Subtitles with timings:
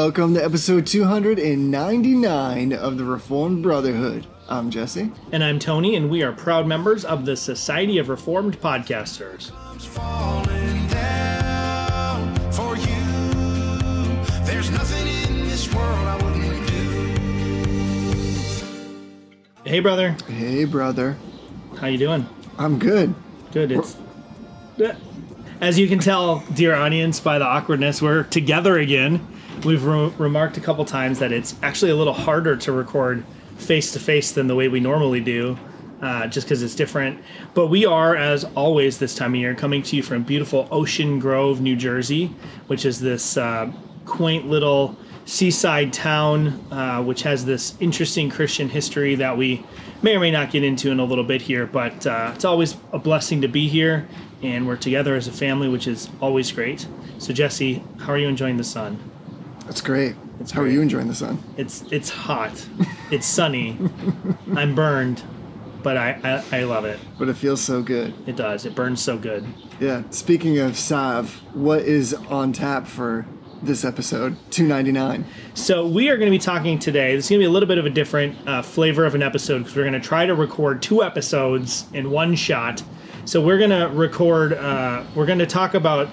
[0.00, 4.28] Welcome to episode 299 of the Reformed Brotherhood.
[4.48, 5.10] I'm Jesse.
[5.32, 9.50] And I'm Tony, and we are proud members of the Society of Reformed Podcasters.
[9.80, 12.86] falling down for you.
[14.46, 16.68] There's nothing in this world I wouldn't
[19.64, 19.68] do.
[19.68, 21.16] Hey, brother, Hey, brother.
[21.80, 22.24] how you doing?
[22.56, 23.16] I'm good.
[23.52, 23.72] Good.
[23.72, 23.96] It's
[24.80, 24.94] eh.
[25.60, 29.26] as you can tell, dear audience, by the awkwardness, we're together again.
[29.64, 33.24] We've re- remarked a couple times that it's actually a little harder to record
[33.56, 35.58] face to face than the way we normally do,
[36.00, 37.20] uh, just because it's different.
[37.54, 41.18] But we are, as always, this time of year, coming to you from beautiful Ocean
[41.18, 42.26] Grove, New Jersey,
[42.68, 43.70] which is this uh,
[44.04, 49.64] quaint little seaside town, uh, which has this interesting Christian history that we
[50.02, 51.66] may or may not get into in a little bit here.
[51.66, 54.08] But uh, it's always a blessing to be here,
[54.42, 56.86] and we're together as a family, which is always great.
[57.18, 58.98] So, Jesse, how are you enjoying the sun?
[59.68, 60.16] That's great.
[60.40, 61.42] It's How are you enjoying the sun?
[61.58, 62.66] It's it's hot,
[63.10, 63.76] it's sunny,
[64.56, 65.22] I'm burned,
[65.82, 66.98] but I, I I love it.
[67.18, 68.14] But it feels so good.
[68.26, 68.64] It does.
[68.64, 69.46] It burns so good.
[69.78, 70.04] Yeah.
[70.08, 73.26] Speaking of Sav, what is on tap for
[73.62, 74.38] this episode?
[74.52, 75.26] 299.
[75.52, 77.14] So we are going to be talking today.
[77.14, 79.22] This is going to be a little bit of a different uh, flavor of an
[79.22, 82.82] episode because we're going to try to record two episodes in one shot.
[83.26, 84.54] So we're going to record.
[84.54, 86.08] Uh, we're going to talk about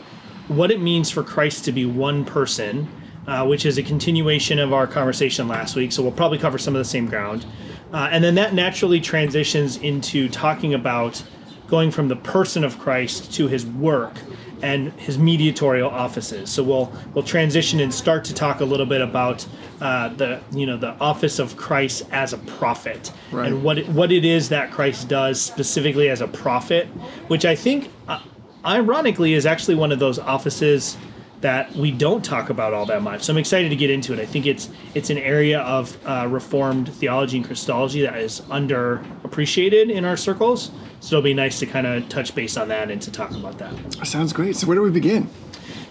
[0.49, 2.87] what it means for Christ to be one person,
[3.27, 5.91] uh, which is a continuation of our conversation last week.
[5.91, 7.45] So we'll probably cover some of the same ground,
[7.93, 11.23] uh, and then that naturally transitions into talking about
[11.67, 14.13] going from the person of Christ to his work
[14.61, 16.49] and his mediatorial offices.
[16.49, 19.45] So we'll we'll transition and start to talk a little bit about
[19.81, 23.47] uh, the you know the office of Christ as a prophet Right.
[23.51, 26.85] and what it, what it is that Christ does specifically as a prophet,
[27.27, 28.19] which I think, uh,
[28.65, 30.97] ironically, is actually one of those offices
[31.41, 33.23] that we don't talk about all that much.
[33.23, 34.19] So I'm excited to get into it.
[34.19, 39.91] I think it's it's an area of uh, Reformed theology and Christology that is underappreciated
[39.91, 40.71] in our circles.
[40.99, 43.57] So it'll be nice to kind of touch base on that and to talk about
[43.59, 43.73] that.
[44.07, 44.55] Sounds great.
[44.55, 45.29] So, where do we begin?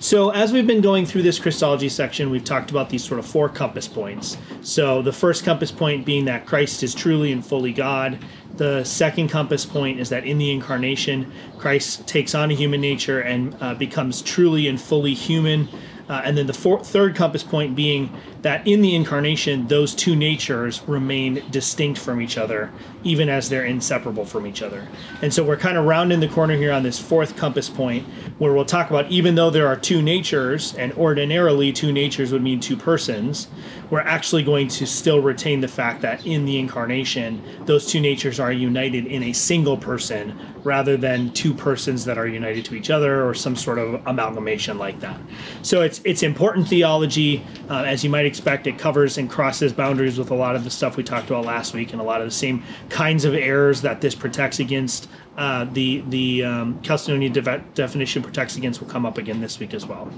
[0.00, 3.26] So, as we've been going through this Christology section, we've talked about these sort of
[3.26, 4.36] four compass points.
[4.60, 8.18] So, the first compass point being that Christ is truly and fully God.
[8.56, 13.20] The second compass point is that in the incarnation, Christ takes on a human nature
[13.20, 15.68] and uh, becomes truly and fully human.
[16.08, 20.14] Uh, and then the four, third compass point being that in the incarnation, those two
[20.14, 22.70] natures remain distinct from each other,
[23.02, 24.86] even as they're inseparable from each other.
[25.22, 28.06] And so we're kind of rounding the corner here on this fourth compass point,
[28.36, 32.42] where we'll talk about even though there are two natures, and ordinarily two natures would
[32.42, 33.48] mean two persons,
[33.88, 38.40] we're actually going to still retain the fact that in the incarnation, those two natures
[38.40, 42.90] are united in a single person rather than two persons that are united to each
[42.90, 45.18] other or some sort of amalgamation like that.
[45.62, 48.66] So it's it's important theology, uh, as you might expect.
[48.66, 51.72] It covers and crosses boundaries with a lot of the stuff we talked about last
[51.72, 55.08] week, and a lot of the same kinds of errors that this protects against.
[55.36, 59.86] Uh, the the um, de- definition protects against will come up again this week as
[59.86, 60.10] well.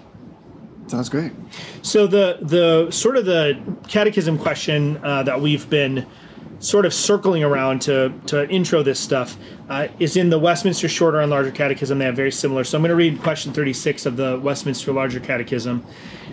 [0.87, 1.33] Sounds great.
[1.83, 6.07] So the the sort of the catechism question uh, that we've been
[6.59, 9.37] sort of circling around to to intro this stuff
[9.69, 11.99] uh, is in the Westminster Shorter and Larger Catechism.
[11.99, 12.65] They have very similar.
[12.65, 15.85] So I'm going to read question 36 of the Westminster Larger Catechism,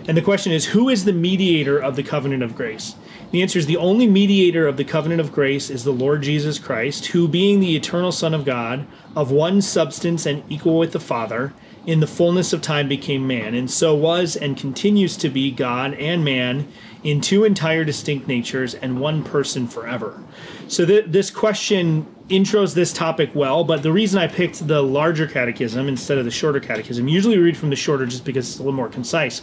[0.08, 2.94] and the question is, who is the mediator of the covenant of grace?
[3.30, 6.58] The answer is the only mediator of the covenant of grace is the Lord Jesus
[6.58, 8.86] Christ, who, being the eternal Son of God,
[9.16, 11.52] of one substance and equal with the Father,
[11.86, 15.94] in the fullness of time became man, and so was and continues to be God
[15.94, 16.68] and man
[17.04, 20.20] in two entire distinct natures and one person forever.
[20.68, 25.26] So th- this question intros this topic well, but the reason I picked the larger
[25.26, 28.56] catechism instead of the shorter catechism, usually we read from the shorter just because it's
[28.56, 29.42] a little more concise,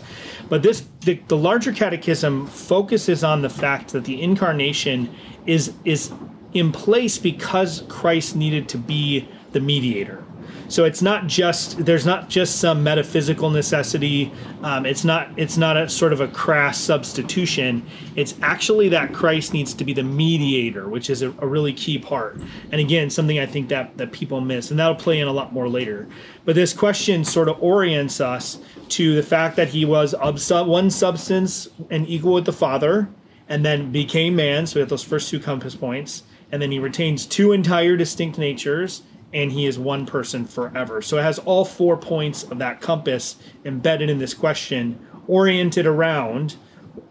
[0.49, 5.13] but this the, the larger catechism focuses on the fact that the incarnation
[5.45, 6.11] is is
[6.53, 10.23] in place because Christ needed to be the mediator.
[10.71, 14.31] So it's not just there's not just some metaphysical necessity.
[14.63, 17.85] Um, it's not it's not a sort of a crass substitution.
[18.15, 21.99] It's actually that Christ needs to be the mediator, which is a, a really key
[21.99, 22.39] part.
[22.71, 25.51] And again, something I think that that people miss, and that'll play in a lot
[25.51, 26.07] more later.
[26.45, 28.57] But this question sort of orients us
[28.89, 33.09] to the fact that he was of sub, one substance and equal with the Father,
[33.49, 34.65] and then became man.
[34.67, 38.37] So we have those first two compass points, and then he retains two entire distinct
[38.37, 39.01] natures
[39.33, 41.01] and he is one person forever.
[41.01, 46.55] So it has all four points of that compass embedded in this question, oriented around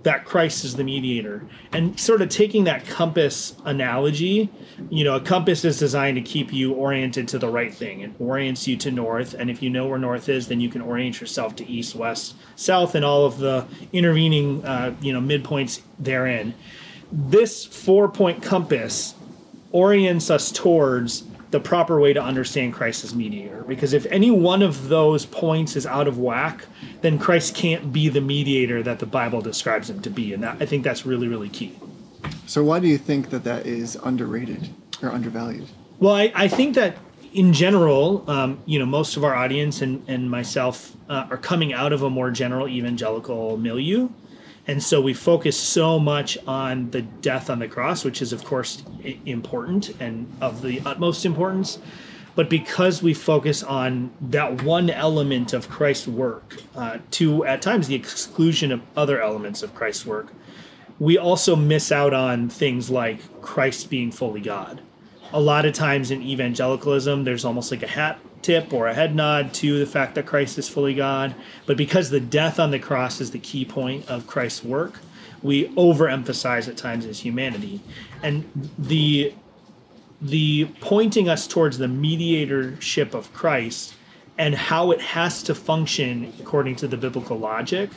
[0.02, 1.46] that Christ is the mediator.
[1.72, 4.50] And sort of taking that compass analogy,
[4.88, 8.00] you know, a compass is designed to keep you oriented to the right thing.
[8.00, 9.34] It orients you to north.
[9.34, 12.34] And if you know where north is, then you can orient yourself to east, west,
[12.56, 16.54] south, and all of the intervening, uh, you know, midpoints therein.
[17.12, 19.14] This four point compass
[19.72, 23.64] orients us towards the proper way to understand Christ as mediator.
[23.66, 26.66] Because if any one of those points is out of whack,
[27.00, 30.32] then Christ can't be the mediator that the Bible describes him to be.
[30.32, 31.76] And that, I think that's really, really key.
[32.46, 34.68] So why do you think that that is underrated
[35.02, 35.66] or undervalued?
[35.98, 36.96] Well, I, I think that
[37.32, 41.72] in general, um, you know, most of our audience and, and myself uh, are coming
[41.72, 44.08] out of a more general evangelical milieu.
[44.70, 48.44] And so we focus so much on the death on the cross, which is, of
[48.44, 48.84] course,
[49.26, 51.80] important and of the utmost importance.
[52.36, 57.88] But because we focus on that one element of Christ's work, uh, to at times
[57.88, 60.28] the exclusion of other elements of Christ's work,
[61.00, 64.82] we also miss out on things like Christ being fully God.
[65.32, 69.14] A lot of times in evangelicalism, there's almost like a hat tip or a head
[69.14, 71.34] nod to the fact that Christ is fully God.
[71.66, 75.00] But because the death on the cross is the key point of Christ's work,
[75.42, 77.80] we overemphasize at times his humanity.
[78.22, 79.34] And the
[80.22, 83.94] the pointing us towards the mediatorship of Christ
[84.36, 87.88] and how it has to function according to the biblical logic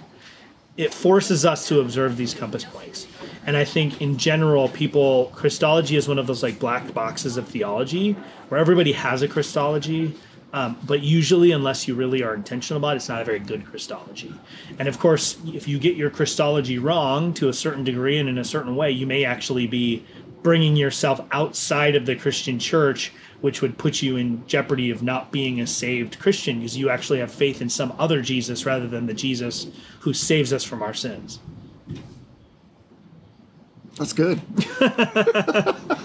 [0.77, 3.07] it forces us to observe these compass points.
[3.45, 7.47] And I think in general, people, Christology is one of those like black boxes of
[7.47, 8.13] theology
[8.49, 10.17] where everybody has a Christology.
[10.53, 13.65] Um, but usually, unless you really are intentional about it, it's not a very good
[13.65, 14.33] Christology.
[14.77, 18.37] And of course, if you get your Christology wrong to a certain degree and in
[18.37, 20.05] a certain way, you may actually be
[20.43, 23.11] bringing yourself outside of the Christian church,
[23.41, 27.19] which would put you in jeopardy of not being a saved Christian because you actually
[27.19, 29.67] have faith in some other Jesus rather than the Jesus
[30.03, 31.39] who saves us from our sins.
[33.97, 34.41] That's good.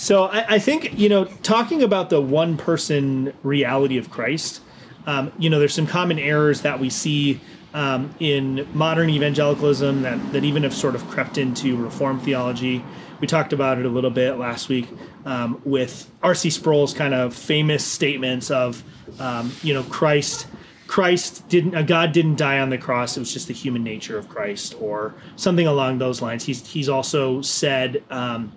[0.00, 4.62] So I, I think you know, talking about the one person reality of Christ,
[5.06, 7.38] um, you know, there's some common errors that we see
[7.74, 12.82] um, in modern evangelicalism that that even have sort of crept into reform theology.
[13.20, 14.88] We talked about it a little bit last week
[15.26, 16.48] um, with R.C.
[16.48, 18.82] Sproul's kind of famous statements of,
[19.20, 20.46] um, you know, Christ.
[20.90, 23.16] Christ didn't, uh, God didn't die on the cross.
[23.16, 26.44] It was just the human nature of Christ, or something along those lines.
[26.44, 28.52] He's he's also said um,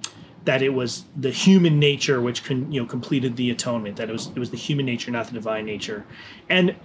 [0.45, 3.97] that it was the human nature which con, you know completed the atonement.
[3.97, 6.07] That it was it was the human nature, not the divine nature.
[6.49, 6.75] And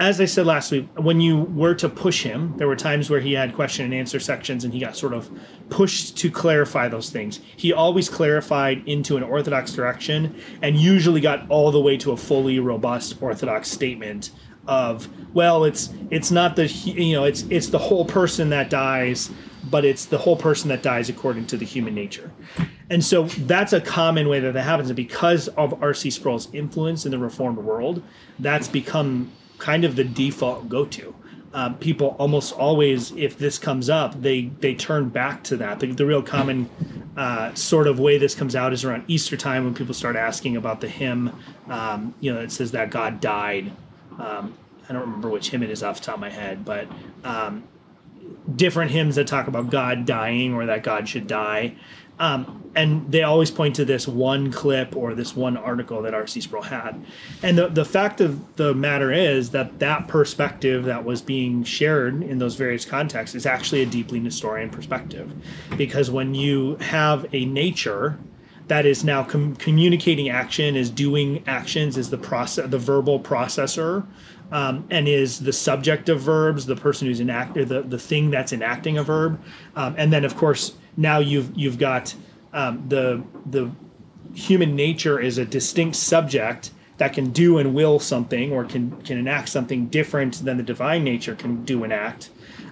[0.00, 3.20] as I said last week, when you were to push him, there were times where
[3.20, 5.30] he had question and answer sections, and he got sort of
[5.70, 7.38] pushed to clarify those things.
[7.56, 12.16] He always clarified into an orthodox direction, and usually got all the way to a
[12.16, 14.32] fully robust orthodox statement
[14.68, 19.30] of, well, it's it's not the you know it's it's the whole person that dies,
[19.70, 22.30] but it's the whole person that dies according to the human nature.
[22.90, 24.88] And so that's a common way that that happens.
[24.90, 26.10] And because of R.C.
[26.10, 28.02] Sproul's influence in the Reformed world,
[28.38, 31.14] that's become kind of the default go to.
[31.54, 35.80] Um, people almost always, if this comes up, they they turn back to that.
[35.80, 36.68] The, the real common
[37.16, 40.56] uh, sort of way this comes out is around Easter time when people start asking
[40.56, 41.32] about the hymn.
[41.68, 43.72] Um, you know, it says that God died.
[44.18, 44.54] Um,
[44.88, 46.88] I don't remember which hymn it is off the top of my head, but
[47.24, 47.64] um,
[48.54, 51.74] different hymns that talk about God dying or that God should die.
[52.18, 56.40] Um, and they always point to this one clip or this one article that R.C.
[56.40, 57.04] Sproul had.
[57.42, 62.22] And the, the fact of the matter is that that perspective that was being shared
[62.22, 65.32] in those various contexts is actually a deeply Nestorian perspective.
[65.76, 68.18] Because when you have a nature
[68.68, 74.06] that is now com- communicating action, is doing actions, is the process, the verbal processor,
[74.52, 78.52] um, and is the subject of verbs, the person who's enacting the the thing that's
[78.52, 79.40] enacting a verb,
[79.76, 82.14] um, and then of course now you've you've got
[82.52, 83.70] um, the the
[84.34, 89.18] human nature is a distinct subject that can do and will something or can can
[89.18, 92.30] enact something different than the divine nature can do and act.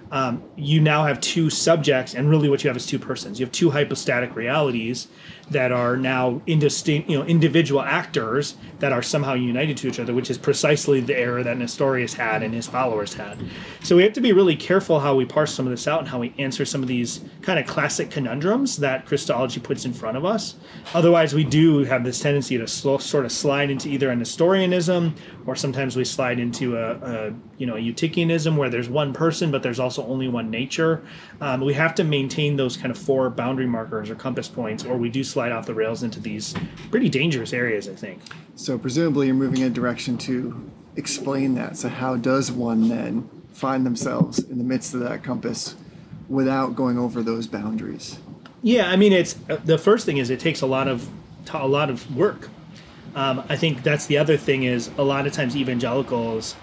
[0.09, 3.39] Um, you now have two subjects and really what you have is two persons.
[3.39, 5.09] You have two hypostatic realities
[5.49, 10.13] that are now indistinct you know individual actors that are somehow united to each other
[10.13, 13.37] which is precisely the error that nestorius had and his followers had.
[13.83, 16.07] So we have to be really careful how we parse some of this out and
[16.07, 20.17] how we answer some of these kind of classic conundrums that christology puts in front
[20.17, 20.55] of us.
[20.93, 25.15] Otherwise we do have this tendency to slow, sort of slide into either a nestorianism
[25.45, 29.51] or sometimes we slide into a, a you know a eutychianism where there's one person
[29.51, 31.03] but there's also only one nature.
[31.39, 34.97] Um, we have to maintain those kind of four boundary markers or compass points or
[34.97, 36.53] we do slide off the rails into these
[36.91, 38.19] pretty dangerous areas i think
[38.55, 41.77] So presumably you're moving in a direction to explain that.
[41.77, 45.75] So how does one then find themselves in the midst of that compass
[46.29, 48.19] without going over those boundaries.
[48.61, 51.07] Yeah, I mean, it's uh, the first thing is it takes a lot of
[51.53, 52.49] a lot of work.
[53.15, 56.55] Um, I think that's the other thing is a lot of times evangelicals,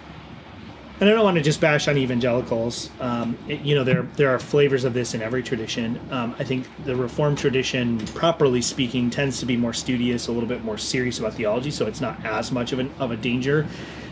[1.00, 2.90] and I don't want to just bash on evangelicals.
[3.00, 5.98] Um, it- you know, there there are flavors of this in every tradition.
[6.10, 10.48] Um, I think the Reformed tradition, properly speaking, tends to be more studious, a little
[10.48, 13.66] bit more serious about theology, so it's not as much of an of a danger.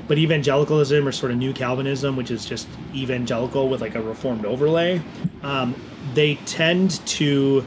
[0.09, 4.45] But evangelicalism or sort of new Calvinism, which is just evangelical with like a Reformed
[4.45, 5.01] overlay,
[5.43, 5.75] um,
[6.15, 7.65] they tend to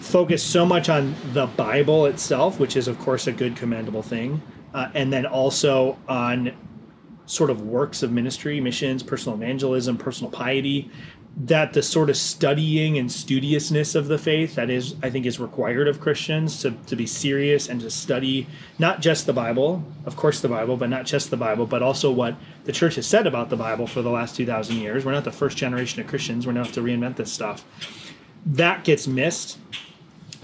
[0.00, 4.40] focus so much on the Bible itself, which is, of course, a good, commendable thing,
[4.72, 6.52] uh, and then also on
[7.26, 10.90] sort of works of ministry, missions, personal evangelism, personal piety,
[11.36, 15.40] that the sort of studying and studiousness of the faith that is, I think, is
[15.40, 18.46] required of Christians to, to be serious and to study
[18.78, 22.12] not just the Bible, of course, the Bible, but not just the Bible, but also
[22.12, 25.04] what the church has said about the Bible for the last 2,000 years.
[25.04, 26.46] We're not the first generation of Christians.
[26.46, 27.64] We're not to reinvent this stuff.
[28.46, 29.58] That gets missed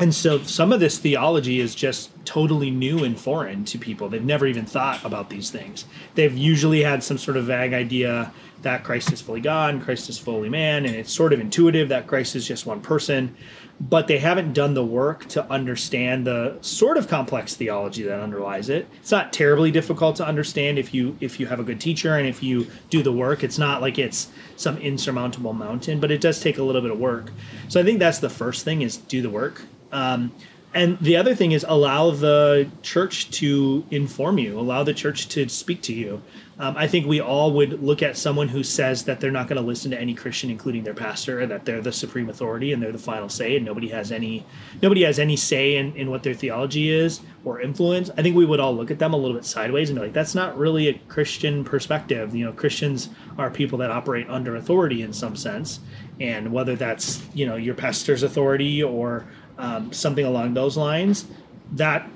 [0.01, 4.09] and so some of this theology is just totally new and foreign to people.
[4.09, 5.85] They've never even thought about these things.
[6.15, 10.19] They've usually had some sort of vague idea that Christ is fully God Christ is
[10.19, 13.37] fully man, and it's sort of intuitive that Christ is just one person,
[13.79, 18.69] but they haven't done the work to understand the sort of complex theology that underlies
[18.69, 18.87] it.
[19.01, 22.27] It's not terribly difficult to understand if you if you have a good teacher and
[22.27, 23.45] if you do the work.
[23.45, 26.99] It's not like it's some insurmountable mountain, but it does take a little bit of
[26.99, 27.31] work.
[27.69, 29.63] So I think that's the first thing is do the work.
[29.93, 30.33] Um,
[30.73, 35.49] and the other thing is allow the church to inform you, allow the church to
[35.49, 36.23] speak to you.
[36.61, 39.57] Um, I think we all would look at someone who says that they're not going
[39.57, 42.93] to listen to any Christian, including their pastor, that they're the supreme authority and they're
[42.93, 44.45] the final say, and nobody has any
[44.83, 48.11] nobody has any say in, in what their theology is or influence.
[48.11, 50.13] I think we would all look at them a little bit sideways and be like,
[50.13, 52.35] that's not really a Christian perspective.
[52.35, 55.81] You know, Christians are people that operate under authority in some sense,
[56.21, 59.25] and whether that's you know your pastor's authority or
[59.61, 61.27] um, something along those lines,
[61.73, 62.09] that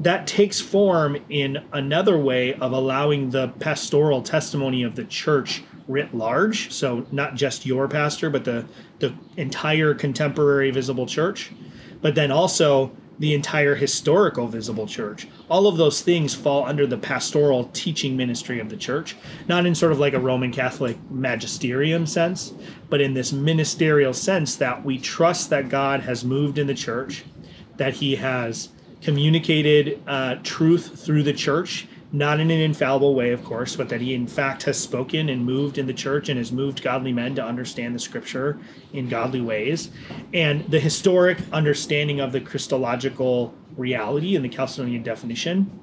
[0.00, 6.14] that takes form in another way of allowing the pastoral testimony of the church writ
[6.14, 6.72] large.
[6.72, 8.66] So not just your pastor, but the
[8.98, 11.50] the entire contemporary visible church,
[12.00, 15.26] but then also the entire historical visible church.
[15.50, 19.16] All of those things fall under the pastoral teaching ministry of the church,
[19.48, 22.52] not in sort of like a Roman Catholic magisterium sense,
[22.88, 27.24] but in this ministerial sense that we trust that God has moved in the church,
[27.76, 28.68] that he has
[29.02, 34.00] communicated uh, truth through the church, not in an infallible way, of course, but that
[34.00, 37.34] he in fact has spoken and moved in the church and has moved godly men
[37.34, 38.58] to understand the scripture
[38.92, 39.90] in godly ways.
[40.32, 45.80] And the historic understanding of the Christological reality in the Chalcedonian definition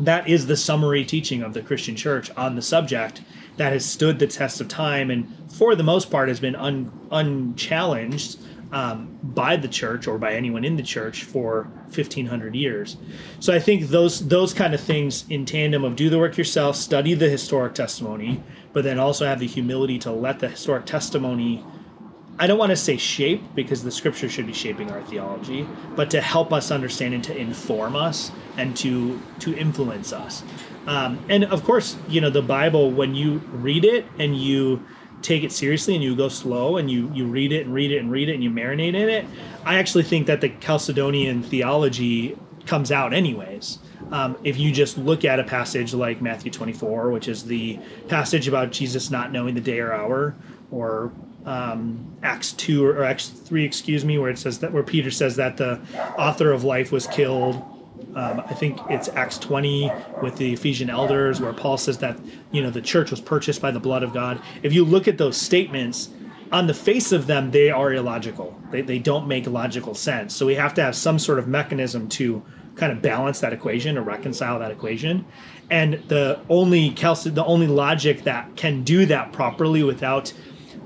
[0.00, 3.22] that is the summary teaching of the Christian church on the subject
[3.56, 6.90] that has stood the test of time and for the most part has been un,
[7.10, 8.38] unchallenged
[8.72, 12.96] um, by the church or by anyone in the church for 1500 years
[13.40, 16.76] so i think those those kind of things in tandem of do the work yourself
[16.76, 21.64] study the historic testimony but then also have the humility to let the historic testimony
[22.40, 26.10] I don't want to say shape because the scripture should be shaping our theology, but
[26.12, 30.42] to help us understand and to inform us and to to influence us.
[30.86, 34.82] Um, and of course, you know the Bible when you read it and you
[35.22, 37.98] take it seriously and you go slow and you you read it and read it
[37.98, 39.26] and read it and you marinate in it.
[39.64, 42.36] I actually think that the Chalcedonian theology
[42.66, 43.78] comes out anyways.
[44.12, 48.48] Um, if you just look at a passage like Matthew 24, which is the passage
[48.48, 50.34] about Jesus not knowing the day or hour,
[50.70, 51.12] or
[51.44, 55.10] um, Acts 2 or, or Acts 3, excuse me, where it says that, where Peter
[55.10, 55.80] says that the
[56.18, 57.62] author of life was killed.
[58.14, 59.90] Um, I think it's Acts 20
[60.22, 62.18] with the Ephesian elders, where Paul says that,
[62.50, 64.42] you know, the church was purchased by the blood of God.
[64.62, 66.10] If you look at those statements,
[66.52, 68.60] on the face of them, they are illogical.
[68.70, 70.34] They, they don't make logical sense.
[70.34, 72.42] So we have to have some sort of mechanism to
[72.74, 75.24] kind of balance that equation or reconcile that equation.
[75.70, 80.32] And the only Chalced- the only logic that can do that properly without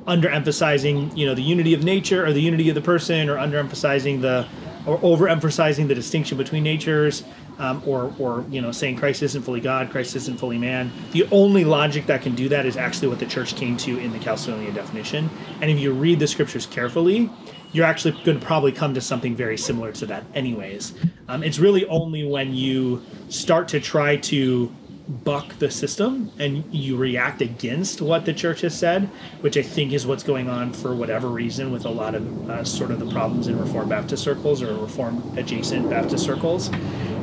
[0.07, 4.21] underemphasizing, you know, the unity of nature or the unity of the person, or underemphasizing
[4.21, 4.47] the
[4.87, 7.25] or overemphasizing the distinction between natures,
[7.59, 10.93] um, or or you know, saying Christ isn't fully God, Christ isn't fully man.
[11.13, 14.13] The only logic that can do that is actually what the church came to in
[14.13, 15.31] the Chalcedonian definition.
[15.61, 17.31] And if you read the scriptures carefully,
[17.73, 20.95] you're actually going to probably come to something very similar to that, anyways.
[21.29, 24.73] Um, it's really only when you start to try to
[25.07, 29.93] buck the system and you react against what the church has said, which I think
[29.93, 33.11] is what's going on for whatever reason with a lot of uh, sort of the
[33.11, 36.71] problems in Reformed Baptist circles or Reformed adjacent Baptist circles,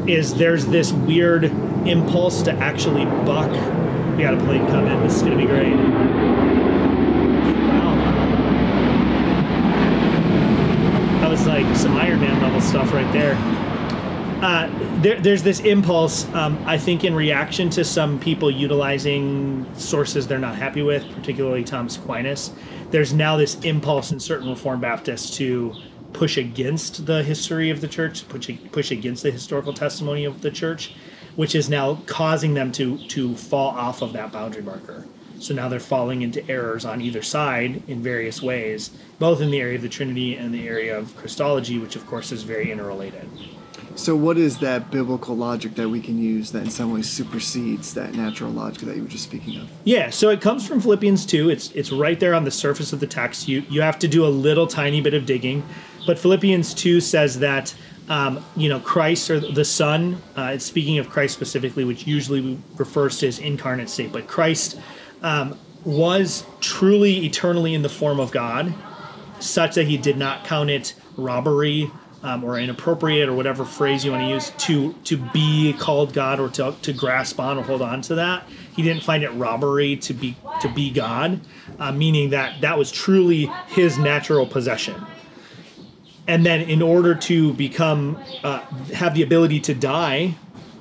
[0.08, 1.46] is there's this weird
[1.88, 3.52] impulse to actually buck
[4.16, 5.02] We got a plane coming.
[5.02, 5.74] This is gonna be great.
[7.68, 7.96] Wow.
[11.22, 13.36] That was like some Iron Man level stuff right there.
[14.42, 14.68] Uh,
[15.02, 20.40] there, there's this impulse, um, I think, in reaction to some people utilizing sources they're
[20.40, 22.52] not happy with, particularly Thomas Aquinas.
[22.90, 25.76] There's now this impulse in certain Reformed Baptists to
[26.14, 30.50] push against the history of the church, push, push against the historical testimony of the
[30.50, 30.96] church,
[31.36, 35.06] which is now causing them to to fall off of that boundary marker.
[35.40, 39.62] So now they're falling into errors on either side in various ways, both in the
[39.62, 43.30] area of the Trinity and the area of Christology, which of course is very interrelated.
[43.96, 47.94] So, what is that biblical logic that we can use that in some ways supersedes
[47.94, 49.70] that natural logic that you were just speaking of?
[49.84, 51.50] Yeah, so it comes from Philippians 2.
[51.50, 53.48] It's it's right there on the surface of the text.
[53.48, 55.64] You you have to do a little tiny bit of digging,
[56.08, 57.76] but Philippians 2 says that
[58.10, 60.22] um, you know Christ or the Son.
[60.38, 64.80] Uh, it's speaking of Christ specifically, which usually refers to his incarnate state, but Christ
[65.22, 68.74] um, was truly eternally in the form of God,
[69.40, 71.92] such that he did not count it robbery
[72.24, 76.40] um, or inappropriate or whatever phrase you want to use to to be called God
[76.40, 78.44] or to, to grasp on or hold on to that.
[78.76, 81.42] He didn't find it robbery to be to be God,
[81.80, 84.96] uh, meaning that that was truly his natural possession.
[86.28, 88.60] And then, in order to become uh,
[88.94, 90.36] have the ability to die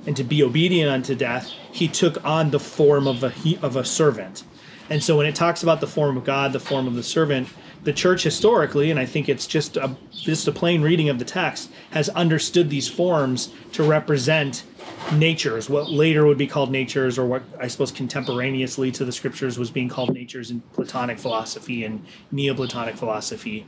[0.06, 3.32] and to be obedient unto death, he took on the form of a
[3.62, 4.44] of a servant.
[4.90, 7.48] And so, when it talks about the form of God, the form of the servant,
[7.82, 11.24] the church historically, and I think it's just a just a plain reading of the
[11.24, 14.64] text, has understood these forms to represent
[15.12, 19.58] natures, what later would be called natures, or what I suppose contemporaneously to the scriptures
[19.58, 23.66] was being called natures in Platonic philosophy and Neoplatonic philosophy.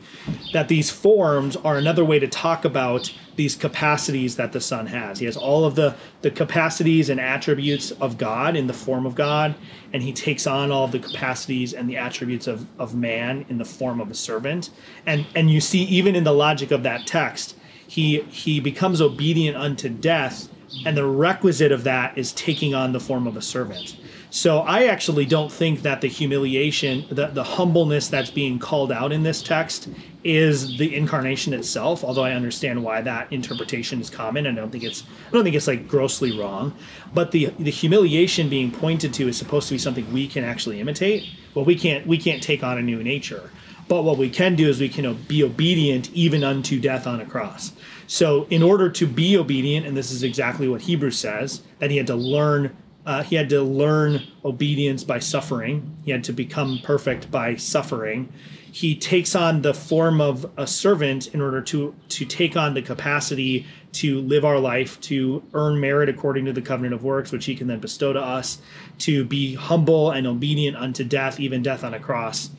[0.53, 5.19] That these forms are another way to talk about these capacities that the Son has.
[5.19, 9.15] He has all of the, the capacities and attributes of God in the form of
[9.15, 9.55] God,
[9.93, 13.59] and he takes on all of the capacities and the attributes of, of man in
[13.59, 14.71] the form of a servant.
[15.07, 19.57] And and you see even in the logic of that text, he he becomes obedient
[19.57, 20.49] unto death
[20.85, 23.97] and the requisite of that is taking on the form of a servant.
[24.31, 29.13] So I actually don't think that the humiliation, the, the humbleness that's being called out
[29.13, 29.91] in this text
[30.25, 34.47] is the incarnation itself, although I understand why that interpretation is common.
[34.47, 36.75] And I don't think it's I don't think it's like grossly wrong.
[37.13, 40.81] But the the humiliation being pointed to is supposed to be something we can actually
[40.81, 41.29] imitate.
[41.55, 43.51] Well we can't we can't take on a new nature.
[43.87, 47.27] But what we can do is we can be obedient even unto death on a
[47.27, 47.73] cross.
[48.13, 51.97] So, in order to be obedient, and this is exactly what Hebrews says, that he
[51.97, 52.77] had to learn.
[53.07, 55.97] Uh, he had to learn obedience by suffering.
[56.05, 58.31] He had to become perfect by suffering.
[58.71, 62.83] He takes on the form of a servant in order to to take on the
[62.83, 67.47] capacity to live our life, to earn merit according to the covenant of works, which
[67.47, 68.59] he can then bestow to us,
[68.99, 72.51] to be humble and obedient unto death, even death on a cross.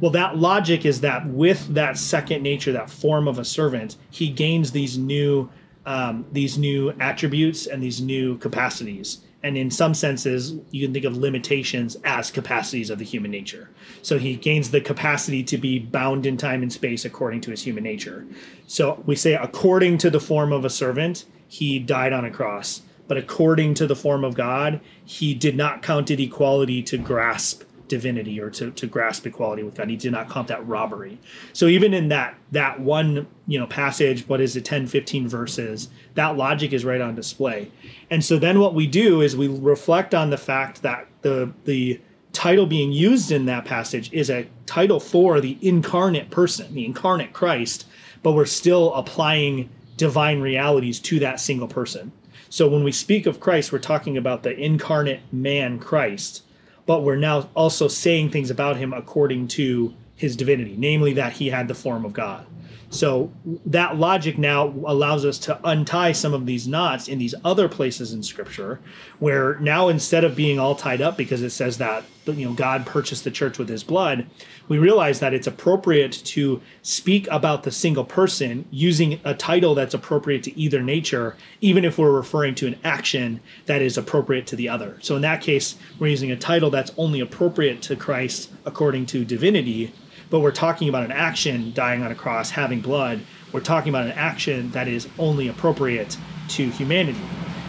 [0.00, 4.28] Well, that logic is that with that second nature, that form of a servant, he
[4.28, 5.50] gains these new
[5.86, 9.20] um, these new attributes and these new capacities.
[9.44, 13.70] And in some senses, you can think of limitations as capacities of the human nature.
[14.02, 17.62] So he gains the capacity to be bound in time and space according to his
[17.62, 18.26] human nature.
[18.66, 22.82] So we say, according to the form of a servant, he died on a cross.
[23.06, 27.62] But according to the form of God, he did not count it equality to grasp
[27.88, 29.88] divinity or to, to grasp equality with God.
[29.88, 31.18] He did not count that robbery.
[31.52, 35.88] So even in that that one, you know, passage, what is it, 10, 15 verses,
[36.14, 37.70] that logic is right on display.
[38.10, 42.00] And so then what we do is we reflect on the fact that the the
[42.32, 47.32] title being used in that passage is a title for the incarnate person, the incarnate
[47.32, 47.86] Christ,
[48.22, 52.12] but we're still applying divine realities to that single person.
[52.48, 56.42] So when we speak of Christ, we're talking about the incarnate man Christ
[56.86, 61.50] but we're now also saying things about him according to his divinity, namely that he
[61.50, 62.46] had the form of God.
[62.88, 63.32] So
[63.66, 68.12] that logic now allows us to untie some of these knots in these other places
[68.12, 68.80] in Scripture,
[69.18, 72.86] where now instead of being all tied up because it says that you know God
[72.86, 74.26] purchased the church with His blood,
[74.68, 79.94] we realize that it's appropriate to speak about the single person using a title that's
[79.94, 84.56] appropriate to either nature, even if we're referring to an action that is appropriate to
[84.56, 84.98] the other.
[85.02, 89.24] So in that case, we're using a title that's only appropriate to Christ according to
[89.24, 89.92] divinity
[90.28, 93.20] but we're talking about an action dying on a cross having blood
[93.52, 96.16] we're talking about an action that is only appropriate
[96.48, 97.20] to humanity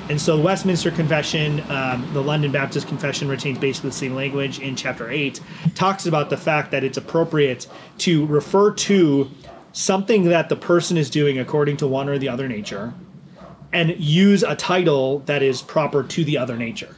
[0.09, 4.75] and so westminster confession um, the london baptist confession retains basically the same language in
[4.75, 5.39] chapter 8
[5.75, 7.67] talks about the fact that it's appropriate
[7.97, 9.29] to refer to
[9.71, 12.93] something that the person is doing according to one or the other nature
[13.71, 16.95] and use a title that is proper to the other nature.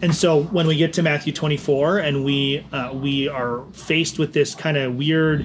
[0.00, 4.32] And so when we get to Matthew 24 and we uh, we are faced with
[4.32, 5.44] this kind of weird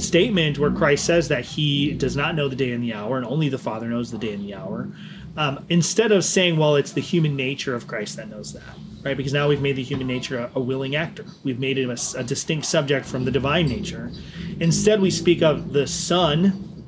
[0.00, 3.26] statement where Christ says that he does not know the day and the hour and
[3.26, 4.88] only the Father knows the day and the hour,
[5.36, 9.16] um, instead of saying, well, it's the human nature of Christ that knows that, right?
[9.16, 11.24] Because now we've made the human nature a, a willing actor.
[11.42, 14.12] We've made him a distinct subject from the divine nature.
[14.60, 16.84] Instead, we speak of the Son,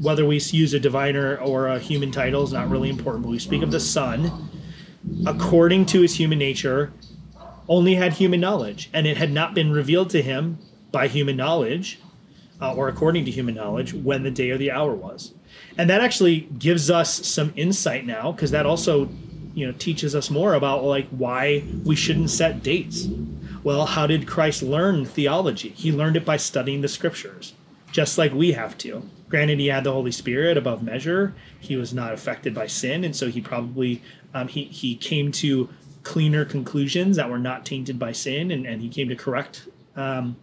[0.00, 3.38] whether we use a diviner or a human title is not really important, but we
[3.38, 4.48] speak of the Son
[5.26, 6.92] according to his human nature,
[7.68, 10.58] only had human knowledge, and it had not been revealed to him
[10.90, 12.00] by human knowledge
[12.60, 15.34] uh, or according to human knowledge when the day or the hour was.
[15.78, 19.08] And that actually gives us some insight now, because that also,
[19.54, 23.06] you know, teaches us more about like why we shouldn't set dates.
[23.62, 25.70] Well, how did Christ learn theology?
[25.70, 27.54] He learned it by studying the scriptures,
[27.92, 29.08] just like we have to.
[29.28, 31.34] Granted, he had the Holy Spirit above measure.
[31.60, 34.02] He was not affected by sin, and so he probably
[34.34, 35.68] um, he he came to
[36.02, 40.36] cleaner conclusions that were not tainted by sin, and, and he came to correct um,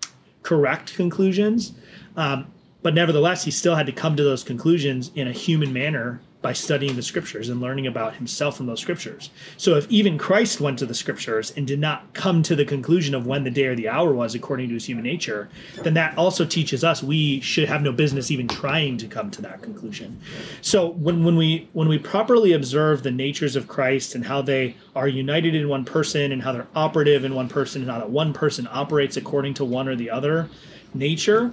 [0.44, 1.74] correct conclusions.
[2.16, 2.48] Um,
[2.86, 6.54] but nevertheless, he still had to come to those conclusions in a human manner by
[6.54, 9.32] studying the scriptures and learning about himself from those scriptures.
[9.58, 13.16] So if even Christ went to the scriptures and did not come to the conclusion
[13.16, 15.50] of when the day or the hour was according to his human nature,
[15.82, 19.42] then that also teaches us we should have no business even trying to come to
[19.42, 20.22] that conclusion.
[20.62, 24.76] So when, when we when we properly observe the natures of Christ and how they
[24.96, 28.12] are united in one person and how they're operative in one person and how that
[28.12, 30.52] one person operates according to one or the other
[30.94, 31.52] nature,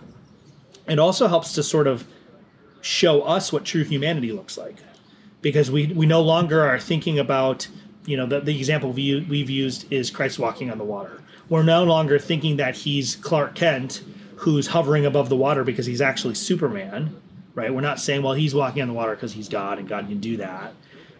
[0.86, 2.06] it also helps to sort of
[2.80, 4.76] show us what true humanity looks like.
[5.40, 7.68] Because we we no longer are thinking about
[8.04, 11.20] you know the, the example we, we've used is christ walking on the water.
[11.48, 14.02] We're no longer thinking that he's clark kent
[14.36, 17.16] who's hovering above the water because he's actually superman
[17.54, 17.72] right?
[17.72, 20.20] We're not saying well he's walking on the water because he's god and god can
[20.20, 20.74] do that.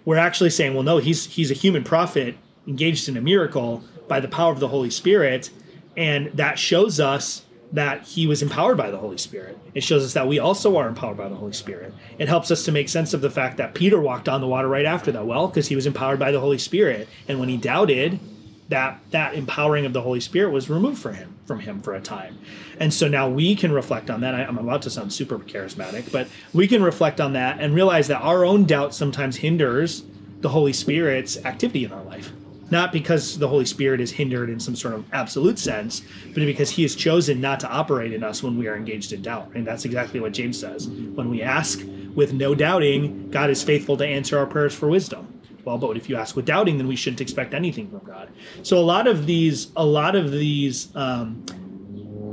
[0.05, 4.21] We're actually saying well no he's he's a human prophet engaged in a miracle by
[4.21, 5.51] the power of the holy spirit
[5.97, 9.59] and that shows us that he was empowered by the Holy Spirit.
[9.75, 11.95] It shows us that we also are empowered by the Holy Spirit.
[12.19, 14.69] It helps us to make sense of the fact that Peter walked on the water
[14.69, 15.27] right after that.
[15.27, 18.21] Well, because he was empowered by the Holy Spirit, and when he doubted,
[18.69, 22.01] that that empowering of the Holy Spirit was removed for him from him for a
[22.01, 22.39] time.
[22.79, 24.35] And so now we can reflect on that.
[24.35, 28.09] I, I'm about to sound super charismatic, but we can reflect on that and realize
[28.09, 30.05] that our own doubt sometimes hinders
[30.41, 32.33] the Holy Spirit's activity in our life
[32.73, 36.71] not because the Holy Spirit is hindered in some sort of absolute sense, but because
[36.71, 39.53] He has chosen not to operate in us when we are engaged in doubt.
[39.55, 40.89] And that's exactly what James says.
[40.89, 41.81] When we ask
[42.15, 45.29] with no doubting, God is faithful to answer our prayers for wisdom.
[45.65, 48.31] Well, but if you ask with doubting, then we shouldn't expect anything from God.
[48.63, 51.45] So a lot of these, a lot of these um,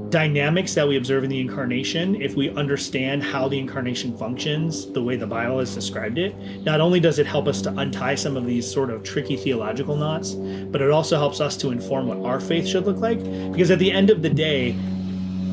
[0.10, 5.02] dynamics that we observe in the incarnation, if we understand how the incarnation functions, the
[5.02, 8.36] way the Bible has described it, not only does it help us to untie some
[8.36, 12.18] of these sort of tricky theological knots, but it also helps us to inform what
[12.20, 13.20] our faith should look like.
[13.52, 14.76] Because at the end of the day,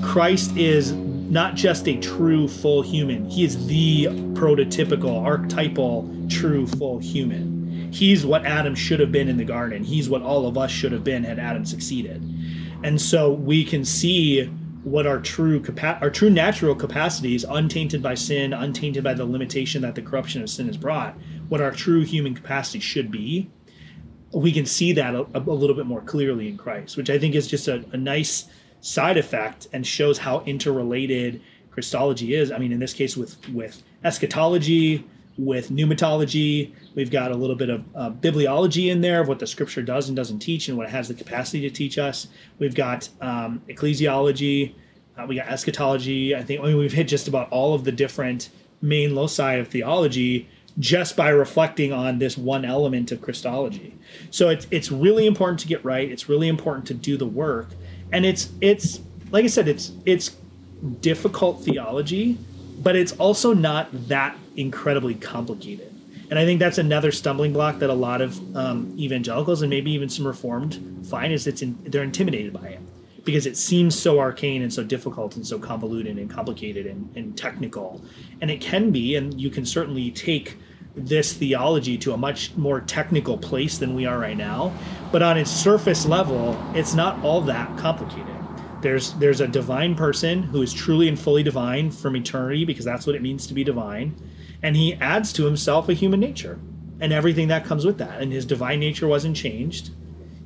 [0.03, 6.99] Christ is not just a true full human, he is the prototypical, archetypal, true full
[6.99, 7.92] human.
[7.92, 9.83] He's what Adam should have been in the garden.
[9.83, 12.23] He's what all of us should have been had Adam succeeded
[12.82, 14.44] and so we can see
[14.84, 19.82] what our true capa- our true natural capacities untainted by sin untainted by the limitation
[19.82, 21.14] that the corruption of sin has brought
[21.48, 23.50] what our true human capacity should be
[24.32, 27.34] we can see that a, a little bit more clearly in christ which i think
[27.34, 28.46] is just a, a nice
[28.80, 31.40] side effect and shows how interrelated
[31.76, 32.50] christology is.
[32.50, 35.04] I mean in this case with with eschatology
[35.38, 36.72] with pneumatology.
[36.94, 40.09] We've got a little bit of uh, bibliology in there of what the scripture does
[40.09, 42.29] and doesn't teach and what it has the capacity to teach us.
[42.59, 44.75] We've got um, ecclesiology.
[45.18, 46.35] Uh, we got eschatology.
[46.35, 48.51] I think I mean, we've hit just about all of the different
[48.83, 53.94] main loci of theology just by reflecting on this one element of Christology.
[54.31, 56.11] So it's it's really important to get right.
[56.11, 57.68] It's really important to do the work,
[58.12, 60.37] and it's it's like I said, it's it's
[61.01, 62.38] difficult theology,
[62.87, 65.92] but it's also not that incredibly complicated.
[66.31, 69.90] And I think that's another stumbling block that a lot of um, evangelicals and maybe
[69.90, 72.81] even some reformed find is it's in, they're intimidated by it
[73.25, 77.37] because it seems so arcane and so difficult and so convoluted and complicated and, and
[77.37, 78.01] technical.
[78.40, 80.57] And it can be, and you can certainly take
[80.94, 84.72] this theology to a much more technical place than we are right now.
[85.11, 88.36] But on its surface level, it's not all that complicated.
[88.82, 93.06] There's there's a divine person who is truly and fully divine from eternity because that's
[93.06, 94.14] what it means to be divine,
[94.62, 96.58] and he adds to himself a human nature
[97.00, 98.20] and everything that comes with that.
[98.20, 99.90] And his divine nature wasn't changed.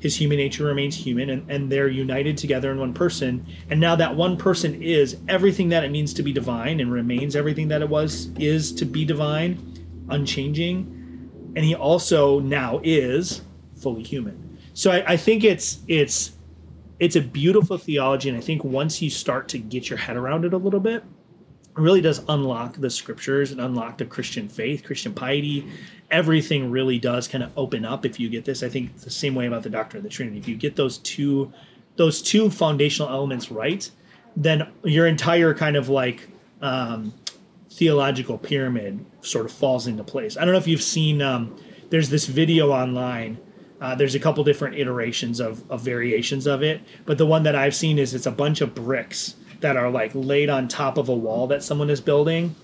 [0.00, 3.46] His human nature remains human, and, and they're united together in one person.
[3.68, 7.36] And now that one person is everything that it means to be divine and remains
[7.36, 10.96] everything that it was is to be divine, unchanging.
[11.54, 13.42] And he also now is
[13.76, 14.58] fully human.
[14.72, 16.32] So I, I think it's it's
[17.00, 20.44] it's a beautiful theology, and I think once you start to get your head around
[20.44, 21.02] it a little bit,
[21.76, 25.66] it really does unlock the scriptures and unlock the Christian faith, Christian piety.
[26.10, 28.62] Everything really does kind of open up if you get this.
[28.62, 30.38] I think the same way about the doctrine of the Trinity.
[30.38, 31.52] If you get those two
[31.96, 33.90] those two foundational elements right,
[34.36, 36.28] then your entire kind of like
[36.60, 37.14] um,
[37.70, 40.36] theological pyramid sort of falls into place.
[40.36, 41.22] I don't know if you've seen.
[41.22, 41.56] Um,
[41.88, 43.38] there's this video online.
[43.80, 47.54] Uh, there's a couple different iterations of, of variations of it, but the one that
[47.54, 51.08] I've seen is it's a bunch of bricks that are like laid on top of
[51.08, 52.54] a wall that someone is building,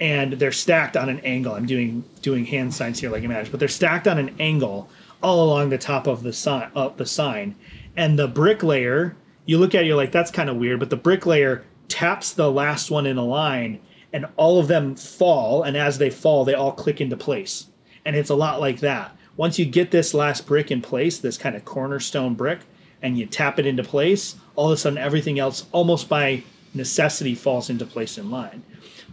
[0.00, 1.54] and they're stacked on an angle.
[1.54, 4.88] I'm doing doing hand signs here, like imagine, but they're stacked on an angle
[5.22, 7.56] all along the top of the sign, up the sign,
[7.96, 9.16] and the bricklayer.
[9.46, 12.50] You look at it, you're like, that's kind of weird, but the bricklayer taps the
[12.50, 13.80] last one in a line,
[14.12, 17.66] and all of them fall, and as they fall, they all click into place,
[18.04, 19.14] and it's a lot like that.
[19.36, 22.60] Once you get this last brick in place, this kind of cornerstone brick,
[23.02, 26.42] and you tap it into place, all of a sudden everything else, almost by
[26.72, 28.62] necessity, falls into place in line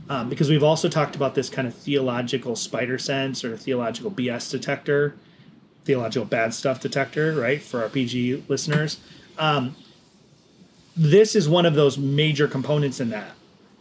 [0.10, 4.51] um, because we've also talked about this kind of theological spider sense or theological BS
[4.51, 5.15] detector,
[5.86, 7.62] theological bad stuff detector, right?
[7.62, 8.99] For our PG listeners,
[9.38, 9.75] um,
[10.97, 13.31] this is one of those major components in that.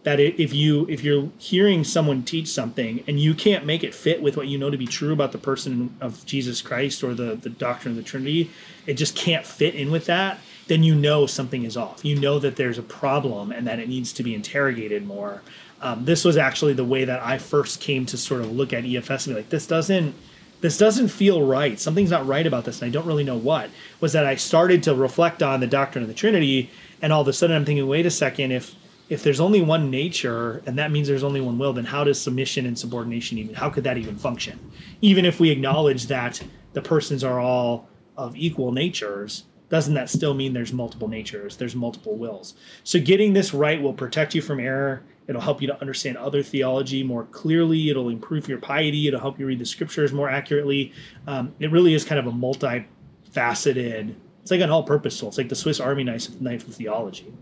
[0.03, 4.23] That if you if you're hearing someone teach something and you can't make it fit
[4.23, 7.37] with what you know to be true about the person of Jesus Christ or the
[7.37, 8.51] the doctrine of the Trinity,
[8.87, 10.39] it just can't fit in with that.
[10.69, 12.05] Then you know something is off.
[12.05, 15.43] You know that there's a problem and that it needs to be interrogated more.
[15.83, 18.85] Um, this was actually the way that I first came to sort of look at
[18.85, 20.15] EFS and be like, this doesn't
[20.61, 21.81] this doesn't feel right.
[21.81, 23.71] Something's not right about this, and I don't really know what.
[24.01, 27.29] Was that I started to reflect on the doctrine of the Trinity, and all of
[27.29, 28.75] a sudden I'm thinking, wait a second, if
[29.11, 32.19] if there's only one nature and that means there's only one will, then how does
[32.19, 34.71] submission and subordination even how could that even function?
[35.03, 36.41] Even if we acknowledge that
[36.73, 41.75] the persons are all of equal natures, doesn't that still mean there's multiple natures, there's
[41.75, 42.55] multiple wills?
[42.85, 45.03] So getting this right will protect you from error.
[45.27, 47.91] It'll help you to understand other theology more clearly.
[47.91, 49.09] It'll improve your piety.
[49.09, 50.93] It'll help you read the scriptures more accurately.
[51.27, 54.15] Um, it really is kind of a multifaceted.
[54.43, 55.29] It's like an all-purpose tool.
[55.29, 57.33] It's like the Swiss Army knife, knife of theology.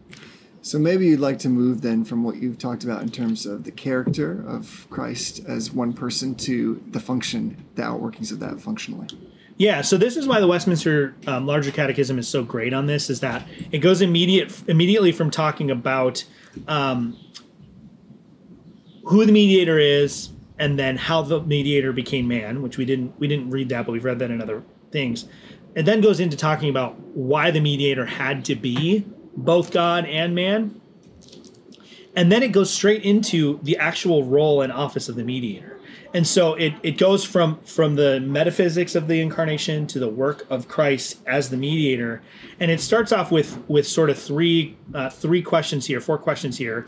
[0.61, 3.65] So maybe you'd like to move then from what you've talked about in terms of
[3.65, 9.07] the character of Christ as one person to the function, the outworkings of that functionally.
[9.57, 13.11] Yeah, so this is why the Westminster um, Larger Catechism is so great on this.
[13.11, 16.25] Is that it goes immediate immediately from talking about
[16.69, 17.19] um,
[19.05, 23.27] who the mediator is, and then how the mediator became man, which we didn't we
[23.27, 25.27] didn't read that, but we've read that in other things.
[25.75, 29.05] It then goes into talking about why the mediator had to be
[29.39, 30.81] both God and man,
[32.17, 35.79] and then it goes straight into the actual role and office of the mediator.
[36.15, 40.47] And so it, it goes from from the metaphysics of the incarnation to the work
[40.49, 42.23] of christ as the mediator.
[42.59, 46.57] And it starts off with with sort of three uh, three questions here four questions
[46.57, 46.87] here.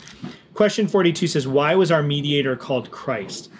[0.54, 3.50] Question 42 says why was our mediator called christ?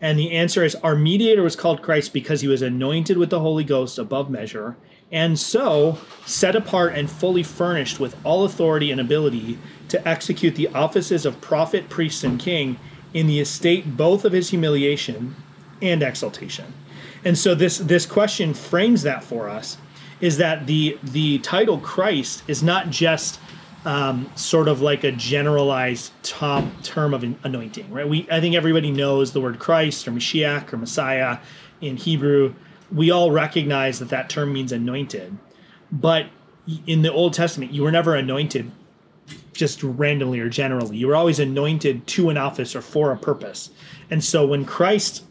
[0.00, 3.40] And the answer is our mediator was called christ because he was anointed with the
[3.40, 4.76] holy ghost above measure
[5.12, 10.68] and so set apart and fully furnished with all authority and ability to execute the
[10.68, 12.78] offices of prophet priest and king
[13.12, 15.34] in the estate both of his humiliation
[15.82, 16.72] and exaltation.
[17.24, 19.76] And so this this question frames that for us
[20.20, 23.40] is that the the title Christ is not just
[23.84, 28.08] um, sort of like a generalized top term of anointing, right?
[28.08, 31.38] We I think everybody knows the word Christ or Mashiach or Messiah
[31.80, 32.54] in Hebrew.
[32.92, 35.36] We all recognize that that term means anointed,
[35.92, 36.26] but
[36.86, 38.70] in the Old Testament, you were never anointed
[39.52, 40.96] just randomly or generally.
[40.96, 43.70] You were always anointed to an office or for a purpose.
[44.10, 45.24] And so when Christ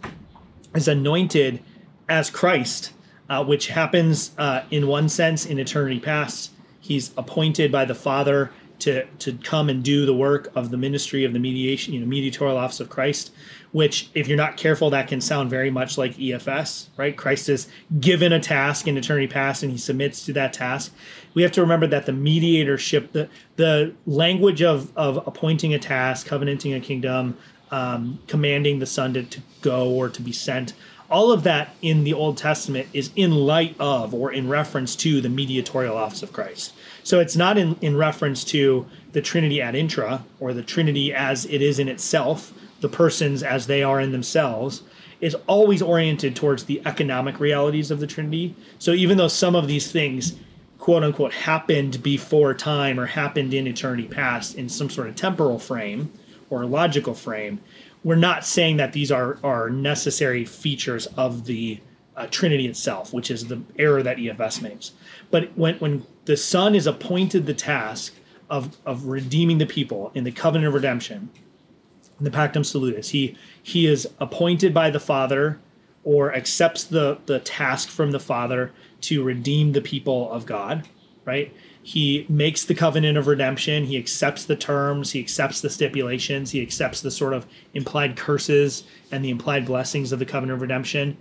[0.75, 1.61] is anointed
[2.07, 2.93] as Christ,
[3.29, 8.51] uh, which happens uh, in one sense in eternity past, he's appointed by the Father
[8.79, 12.05] to to come and do the work of the ministry of the mediation, you know,
[12.05, 13.31] mediatorial office of Christ.
[13.71, 17.15] Which, if you're not careful, that can sound very much like EFS, right?
[17.15, 17.67] Christ is
[17.99, 20.91] given a task in eternity past, and he submits to that task.
[21.35, 26.25] We have to remember that the mediatorship, the the language of of appointing a task,
[26.25, 27.37] covenanting a kingdom,
[27.69, 30.73] um, commanding the Son to, to go or to be sent,
[31.09, 35.21] all of that in the Old Testament is in light of or in reference to
[35.21, 36.73] the mediatorial office of Christ.
[37.09, 41.43] So it's not in, in reference to the Trinity ad intra or the Trinity as
[41.45, 44.83] it is in itself, the persons as they are in themselves,
[45.19, 48.55] is always oriented towards the economic realities of the Trinity.
[48.77, 50.35] So even though some of these things,
[50.77, 55.57] quote unquote, happened before time or happened in eternity past in some sort of temporal
[55.57, 56.13] frame
[56.51, 57.59] or logical frame,
[58.03, 61.79] we're not saying that these are, are necessary features of the
[62.19, 64.91] uh, Trinity itself, which is the error that EFS makes.
[65.32, 68.13] But when when the Son is appointed the task
[68.49, 71.29] of of redeeming the people in the covenant of redemption,
[72.19, 75.60] in the Pactum Salutis, he he is appointed by the Father
[76.03, 80.88] or accepts the the task from the Father to redeem the people of God,
[81.23, 81.53] right?
[81.82, 83.86] He makes the covenant of redemption.
[83.86, 85.12] He accepts the terms.
[85.12, 86.51] He accepts the stipulations.
[86.51, 90.62] He accepts the sort of implied curses and the implied blessings of the covenant of
[90.62, 91.17] redemption.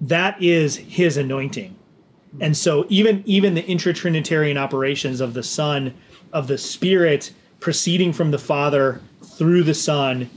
[0.00, 1.76] That is his anointing.
[2.40, 5.94] And so even even the intratrinitarian operations of the Son,
[6.32, 10.28] of the Spirit proceeding from the Father through the Son,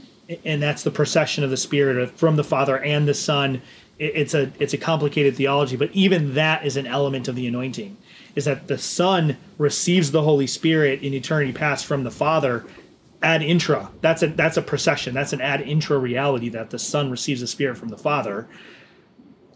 [0.44, 3.60] and that's the procession of the Spirit from the Father and the Son.
[3.98, 7.98] It's a it's a complicated theology, but even that is an element of the anointing
[8.34, 12.64] is that the Son receives the Holy Spirit in eternity past from the Father
[13.22, 13.90] ad intra.
[14.00, 15.14] That's a that's a procession.
[15.14, 18.48] That's an ad intra reality that the Son receives the Spirit from the Father.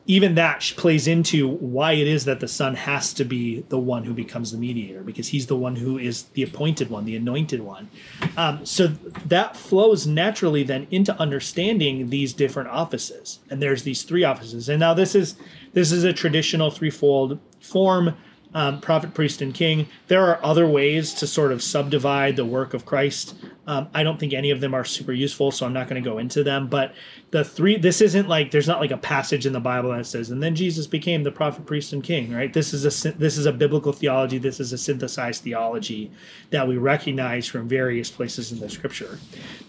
[0.06, 4.04] Even that plays into why it is that the Son has to be the one
[4.04, 7.60] who becomes the mediator, because he's the one who is the appointed one, the anointed
[7.62, 7.88] one.
[8.36, 8.88] Um, so
[9.26, 13.38] that flows naturally then into understanding these different offices.
[13.48, 14.68] And there's these three offices.
[14.68, 15.36] And now this is
[15.72, 18.14] this is a traditional threefold form
[18.54, 19.88] um, prophet, priest, and king.
[20.06, 23.34] There are other ways to sort of subdivide the work of Christ.
[23.66, 26.08] Um, I don't think any of them are super useful, so I'm not going to
[26.08, 26.68] go into them.
[26.68, 26.94] But
[27.32, 30.30] the three, this isn't like there's not like a passage in the Bible that says,
[30.30, 32.52] "And then Jesus became the prophet, priest, and king." Right?
[32.52, 34.38] This is a this is a biblical theology.
[34.38, 36.12] This is a synthesized theology
[36.50, 39.18] that we recognize from various places in the Scripture.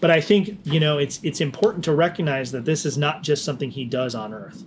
[0.00, 3.44] But I think you know it's it's important to recognize that this is not just
[3.44, 4.64] something He does on earth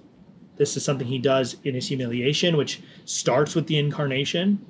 [0.59, 4.63] this is something he does in his humiliation, which starts with the incarnation,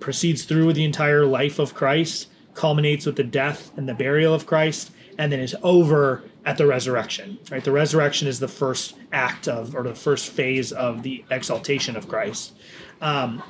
[0.00, 4.46] proceeds through the entire life of Christ, culminates with the death and the burial of
[4.46, 7.38] Christ, and then is over at the resurrection.
[7.50, 7.62] Right?
[7.62, 12.08] The resurrection is the first act of, or the first phase of the exaltation of
[12.08, 12.54] Christ.
[13.02, 13.42] Um,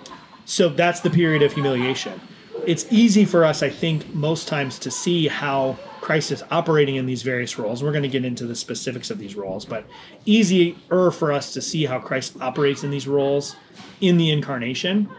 [0.44, 2.20] so that's the period of humiliation.
[2.66, 7.06] It's easy for us, I think, most times to see how Christ is operating in
[7.06, 7.82] these various roles.
[7.82, 9.84] We're going to get into the specifics of these roles, but
[10.24, 10.76] easier
[11.10, 13.56] for us to see how Christ operates in these roles
[14.00, 15.10] in the incarnation,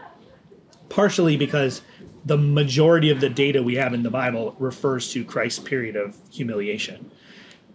[0.88, 1.82] partially because
[2.24, 6.16] the majority of the data we have in the Bible refers to Christ's period of
[6.32, 7.10] humiliation.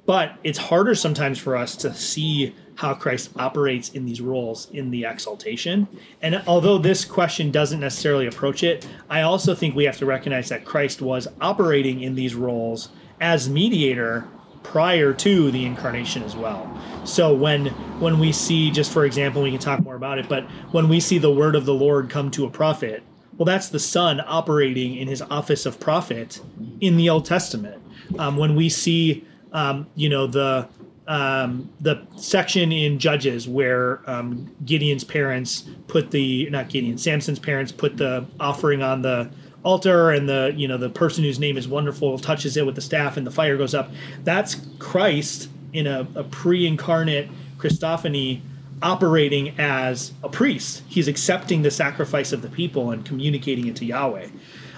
[0.08, 4.90] But it's harder sometimes for us to see how Christ operates in these roles in
[4.90, 5.88] the exaltation.
[6.24, 10.50] And although this question doesn't necessarily approach it, I also think we have to recognize
[10.50, 14.28] that Christ was operating in these roles as mediator
[14.64, 16.70] prior to the incarnation as well.
[17.06, 17.68] So when
[18.00, 21.00] when we see just for example we can talk more about it but when we
[21.00, 23.04] see the word of the Lord come to a prophet
[23.38, 26.42] well that's the son operating in his office of prophet
[26.82, 27.82] in the Old Testament.
[28.18, 30.68] Um, when we see um, you know the
[31.08, 37.72] um, the section in Judges where um, Gideon's parents put the not Gideon Samson's parents
[37.72, 39.30] put the offering on the
[39.64, 42.82] altar and the you know the person whose name is wonderful touches it with the
[42.82, 43.92] staff and the fire goes up.
[44.24, 48.42] That's christ in a, a pre-incarnate christophany
[48.82, 50.84] operating as a priest.
[50.88, 54.28] He's accepting the sacrifice of the people and communicating it to yahweh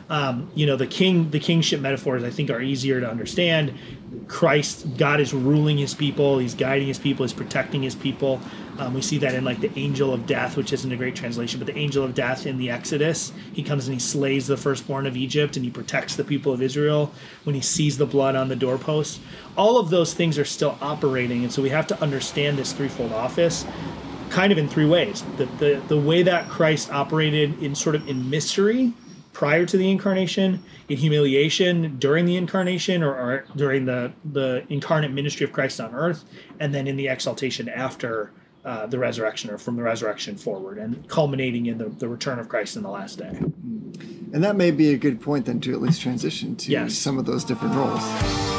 [0.09, 3.73] um, you know the king the kingship metaphors i think are easier to understand
[4.27, 8.39] christ god is ruling his people he's guiding his people he's protecting his people
[8.77, 11.59] um, we see that in like the angel of death, which isn't a great translation,
[11.59, 13.31] but the angel of death in the Exodus.
[13.53, 16.61] He comes and he slays the firstborn of Egypt and he protects the people of
[16.61, 17.13] Israel
[17.45, 19.19] when he sees the blood on the doorposts.
[19.57, 23.13] All of those things are still operating, and so we have to understand this threefold
[23.13, 23.65] office
[24.29, 25.23] kind of in three ways.
[25.37, 28.93] The, the, the way that Christ operated in sort of in mystery
[29.35, 35.11] prior to the incarnation, in humiliation during the incarnation or, or during the, the incarnate
[35.11, 36.23] ministry of Christ on earth,
[36.61, 38.31] and then in the exaltation after
[38.63, 42.47] uh, the resurrection or from the resurrection forward and culminating in the, the return of
[42.47, 43.37] Christ in the last day.
[44.33, 46.95] And that may be a good point then to at least transition to Yes.
[46.95, 48.54] some of those different roles.